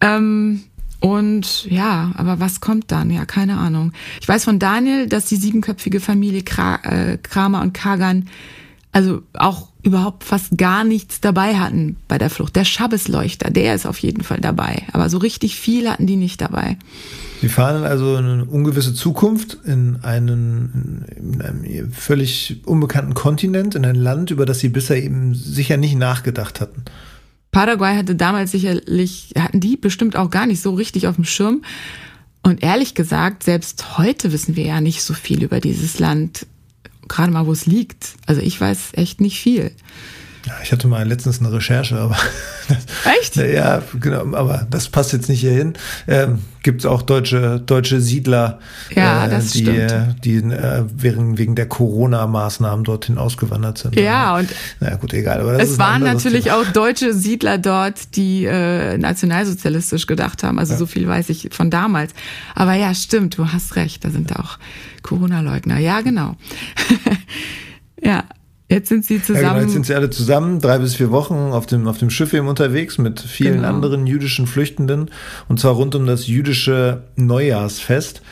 [0.00, 0.62] Ähm,
[1.00, 3.10] und ja, aber was kommt dann?
[3.10, 3.92] Ja, keine Ahnung.
[4.20, 6.42] Ich weiß von Daniel, dass die siebenköpfige Familie
[6.82, 8.28] äh, Kramer und Kagan
[8.92, 12.56] also auch überhaupt fast gar nichts dabei hatten bei der Flucht.
[12.56, 14.82] Der Schabbesleuchter, der ist auf jeden Fall dabei.
[14.92, 16.76] Aber so richtig viel hatten die nicht dabei.
[17.40, 23.86] Sie fahren also in eine ungewisse Zukunft in einen, in einem völlig unbekannten Kontinent, in
[23.86, 26.84] ein Land, über das sie bisher eben sicher nicht nachgedacht hatten.
[27.52, 31.62] Paraguay hatte damals sicherlich, hatten die bestimmt auch gar nicht so richtig auf dem Schirm.
[32.42, 36.46] Und ehrlich gesagt, selbst heute wissen wir ja nicht so viel über dieses Land,
[37.08, 38.14] gerade mal, wo es liegt.
[38.26, 39.72] Also ich weiß echt nicht viel.
[40.46, 42.16] Ja, ich hatte mal letztens eine Recherche, aber
[43.20, 43.36] echt?
[43.36, 45.74] Ja, genau, aber das passt jetzt nicht hierhin.
[46.08, 48.58] Ähm, Gibt es auch deutsche deutsche Siedler,
[48.94, 50.24] ja, äh, die stimmt.
[50.24, 53.98] die äh, wegen wegen der Corona-Maßnahmen dorthin ausgewandert sind.
[53.98, 54.48] Ja und
[54.78, 55.40] na gut, egal.
[55.40, 56.56] Aber es waren natürlich Thema.
[56.56, 60.58] auch deutsche Siedler dort, die äh, nationalsozialistisch gedacht haben.
[60.58, 60.78] Also ja.
[60.78, 62.12] so viel weiß ich von damals.
[62.54, 64.04] Aber ja, stimmt, du hast recht.
[64.04, 64.58] Da sind auch
[65.02, 65.78] Corona-Leugner.
[65.78, 66.36] Ja, genau.
[68.02, 68.24] ja.
[68.70, 69.42] Jetzt sind sie zusammen.
[69.42, 72.08] Ja, genau, jetzt sind sie alle zusammen, drei bis vier Wochen auf dem, auf dem
[72.08, 73.68] Schiff eben unterwegs mit vielen genau.
[73.68, 75.10] anderen jüdischen Flüchtenden.
[75.48, 78.22] Und zwar rund um das jüdische Neujahrsfest.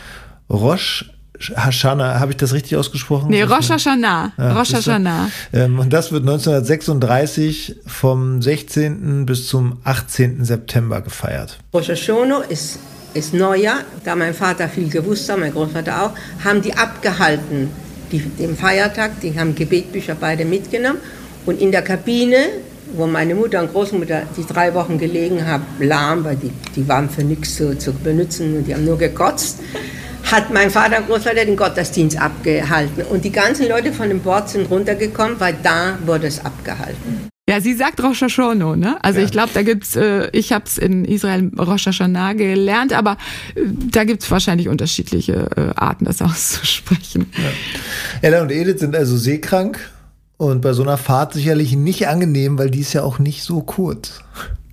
[0.48, 1.10] Rosh
[1.56, 3.30] Hashanah, habe ich das richtig ausgesprochen?
[3.30, 4.32] Nee, Rosh Hashanah.
[4.38, 5.28] Ja, Rosh Hashanah.
[5.52, 9.26] Ähm, und das wird 1936 vom 16.
[9.26, 10.44] bis zum 18.
[10.44, 11.58] September gefeiert.
[11.74, 12.78] Rosh Hashanah ist,
[13.12, 17.70] ist Neujahr, da mein Vater viel gewusst hat, mein Großvater auch, haben die abgehalten
[18.12, 20.98] die, den Feiertag, die haben Gebetbücher beide mitgenommen.
[21.46, 22.36] Und in der Kabine,
[22.94, 27.08] wo meine Mutter und Großmutter die drei Wochen gelegen haben, lahm, weil die, die waren
[27.08, 29.60] für nichts zu, zu benutzen und die haben nur gekotzt,
[30.24, 33.02] hat mein Vater und Großvater den Gottesdienst abgehalten.
[33.02, 37.27] Und die ganzen Leute von dem Bord sind runtergekommen, weil da wurde es abgehalten.
[37.48, 39.02] Ja, sie sagt Rosh Hashanah, ne?
[39.02, 39.24] Also ja.
[39.24, 43.12] ich glaube, da gibt's, äh, ich habe es in Israel Rosh Hashanah gelernt, aber
[43.54, 47.32] äh, da gibt's wahrscheinlich unterschiedliche äh, Arten, das auszusprechen.
[47.38, 48.20] Ja.
[48.20, 49.80] Ella und Edith sind also seekrank
[50.36, 53.62] und bei so einer Fahrt sicherlich nicht angenehm, weil die ist ja auch nicht so
[53.62, 54.20] kurz.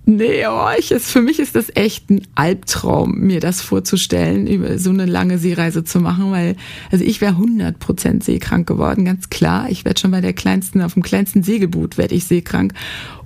[0.08, 4.78] Nee, oh, ich ist, für mich ist das echt ein Albtraum, mir das vorzustellen, über
[4.78, 6.54] so eine lange Seereise zu machen, weil,
[6.92, 9.68] also ich wäre 100% seekrank geworden, ganz klar.
[9.68, 12.72] Ich werde schon bei der kleinsten, auf dem kleinsten Segelboot werde ich seekrank.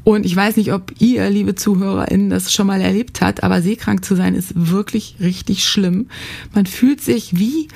[0.05, 4.03] Und ich weiß nicht, ob ihr, liebe ZuhörerInnen, das schon mal erlebt habt, aber seekrank
[4.03, 6.09] zu sein ist wirklich richtig schlimm.
[6.55, 7.69] Man fühlt sich wie,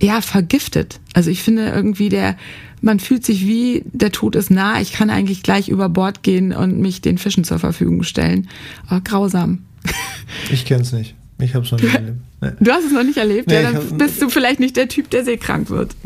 [0.00, 1.00] ja, vergiftet.
[1.12, 2.36] Also ich finde irgendwie der,
[2.84, 6.52] man fühlt sich wie, der Tod ist nah, ich kann eigentlich gleich über Bord gehen
[6.52, 8.48] und mich den Fischen zur Verfügung stellen.
[8.86, 9.64] Aber grausam.
[10.50, 11.14] Ich kenne es nicht.
[11.40, 12.18] Ich habe es noch nicht erlebt.
[12.40, 12.50] Nee.
[12.60, 13.48] Du hast es noch nicht erlebt?
[13.48, 15.96] Nee, ja, dann bist du vielleicht nicht der Typ, der seekrank wird.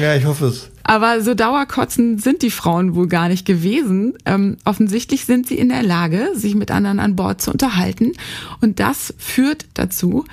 [0.00, 0.70] Ja, ich hoffe es.
[0.84, 4.14] Aber so Dauerkotzen sind die Frauen wohl gar nicht gewesen.
[4.26, 8.12] Ähm, offensichtlich sind sie in der Lage, sich mit anderen an Bord zu unterhalten.
[8.60, 10.24] Und das führt dazu,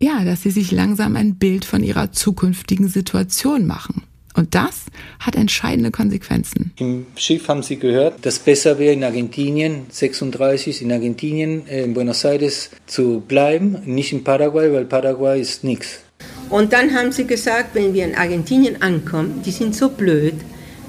[0.00, 4.04] ja, dass sie sich langsam ein Bild von ihrer zukünftigen Situation machen.
[4.36, 4.84] Und das
[5.18, 6.72] hat entscheidende Konsequenzen.
[6.78, 11.94] Im Schiff haben Sie gehört, dass besser wäre in Argentinien, 36 in Argentinien, äh, in
[11.94, 16.00] Buenos Aires zu bleiben, nicht in Paraguay, weil Paraguay ist nichts.
[16.50, 20.34] Und dann haben sie gesagt, wenn wir in Argentinien ankommen, die sind so blöd,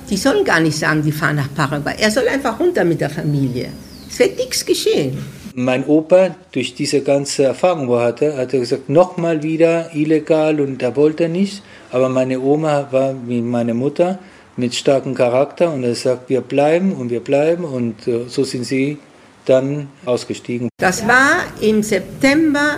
[0.10, 1.96] die sollen gar nicht sagen, die fahren nach Paraguay.
[1.98, 3.70] Er soll einfach runter mit der Familie.
[4.10, 5.18] Es wird nichts geschehen.
[5.60, 10.62] Mein Opa, durch diese ganze Erfahrung, wo er hatte, hat er gesagt, nochmal wieder illegal
[10.62, 11.64] und er wollte nicht.
[11.90, 14.20] Aber meine Oma war wie meine Mutter
[14.56, 18.66] mit starkem Charakter und er sagt, wir bleiben und wir bleiben und äh, so sind
[18.66, 19.00] sie
[19.46, 20.70] dann ausgestiegen.
[20.78, 22.78] Das war im September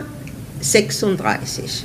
[0.62, 1.84] 36.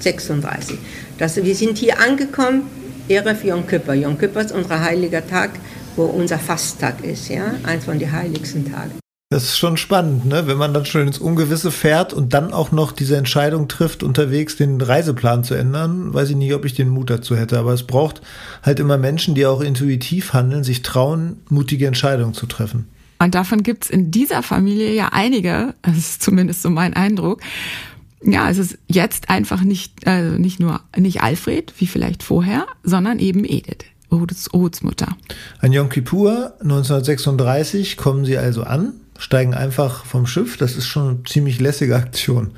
[0.00, 0.78] 36.
[1.16, 2.68] Das, wir sind hier angekommen,
[3.06, 3.94] Ehre für Yom Kippur.
[3.94, 5.50] Yom Kippur ist unser heiliger Tag,
[5.94, 8.98] wo unser Fasttag ist, ja, eins von den heiligsten Tagen.
[9.36, 10.46] Das ist schon spannend, ne?
[10.46, 14.56] wenn man dann schon ins Ungewisse fährt und dann auch noch diese Entscheidung trifft, unterwegs
[14.56, 16.14] den Reiseplan zu ändern.
[16.14, 18.22] Weiß ich nicht, ob ich den Mut dazu hätte, aber es braucht
[18.62, 22.88] halt immer Menschen, die auch intuitiv handeln, sich trauen, mutige Entscheidungen zu treffen.
[23.18, 27.42] Und davon gibt's in dieser Familie ja einige, das ist zumindest so mein Eindruck.
[28.22, 33.18] Ja, es ist jetzt einfach nicht, äh, nicht nur nicht Alfred, wie vielleicht vorher, sondern
[33.18, 33.84] eben Edith.
[34.10, 35.14] Ohuds, Ohuds Mutter.
[35.58, 40.56] An Yom Kippur 1936 kommen sie also an, steigen einfach vom Schiff.
[40.56, 42.52] Das ist schon eine ziemlich lässige Aktion.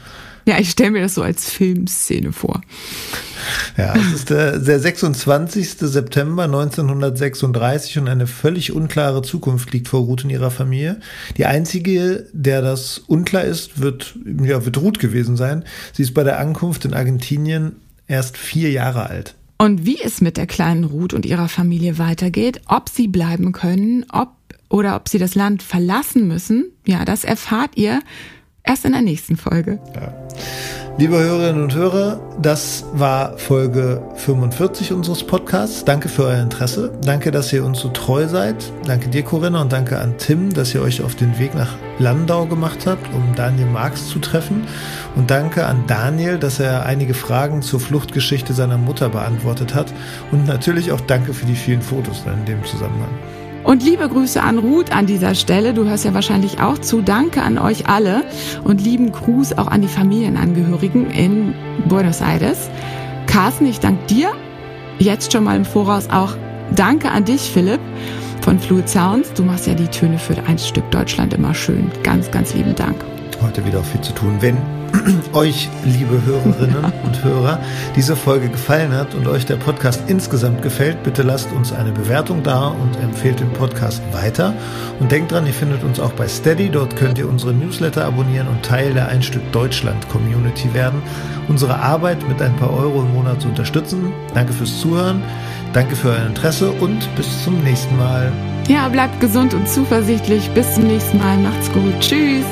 [0.48, 2.62] Ja, ich stelle mir das so als Filmszene vor.
[3.76, 5.72] Ja, es ist der, der 26.
[5.78, 11.00] September 1936 und eine völlig unklare Zukunft liegt vor Ruth und ihrer Familie.
[11.36, 15.64] Die einzige, der das unklar ist, wird, ja, wird Ruth gewesen sein.
[15.92, 19.34] Sie ist bei der Ankunft in Argentinien erst vier Jahre alt.
[19.58, 24.06] Und wie es mit der kleinen Ruth und ihrer Familie weitergeht, ob sie bleiben können,
[24.10, 24.37] ob
[24.68, 28.00] oder ob sie das Land verlassen müssen, ja, das erfahrt ihr
[28.64, 29.78] erst in der nächsten Folge.
[29.94, 30.12] Ja.
[30.98, 35.84] Liebe Hörerinnen und Hörer, das war Folge 45 unseres Podcasts.
[35.84, 36.90] Danke für euer Interesse.
[37.04, 38.56] Danke, dass ihr uns so treu seid.
[38.84, 42.46] Danke dir, Corinna, und danke an Tim, dass ihr euch auf den Weg nach Landau
[42.46, 44.66] gemacht habt, um Daniel Marx zu treffen.
[45.14, 49.94] Und danke an Daniel, dass er einige Fragen zur Fluchtgeschichte seiner Mutter beantwortet hat.
[50.32, 53.10] Und natürlich auch danke für die vielen Fotos in dem Zusammenhang.
[53.68, 55.74] Und liebe Grüße an Ruth an dieser Stelle.
[55.74, 57.02] Du hörst ja wahrscheinlich auch zu.
[57.02, 58.24] Danke an euch alle
[58.64, 61.52] und lieben Gruß auch an die Familienangehörigen in
[61.86, 62.70] Buenos Aires.
[63.26, 64.30] Carsten, ich danke dir.
[64.98, 66.34] Jetzt schon mal im Voraus auch
[66.76, 67.80] danke an dich, Philipp
[68.40, 69.34] von Fluid Sounds.
[69.34, 71.90] Du machst ja die Töne für ein Stück Deutschland immer schön.
[72.02, 72.96] Ganz, ganz lieben Dank.
[73.40, 74.36] Heute wieder viel zu tun.
[74.40, 74.56] Wenn
[75.32, 77.60] euch, liebe Hörerinnen und Hörer,
[77.94, 82.42] diese Folge gefallen hat und euch der Podcast insgesamt gefällt, bitte lasst uns eine Bewertung
[82.42, 84.54] da und empfehlt den Podcast weiter.
[84.98, 86.68] Und denkt dran, ihr findet uns auch bei Steady.
[86.68, 91.02] Dort könnt ihr unsere Newsletter abonnieren und Teil der Ein Stück Deutschland Community werden.
[91.48, 94.12] Unsere Arbeit mit ein paar Euro im Monat zu unterstützen.
[94.34, 95.22] Danke fürs Zuhören.
[95.72, 98.32] Danke für euer Interesse und bis zum nächsten Mal.
[98.68, 100.50] Ja, bleibt gesund und zuversichtlich.
[100.50, 101.38] Bis zum nächsten Mal.
[101.38, 101.98] Macht's gut.
[102.00, 102.44] Tschüss.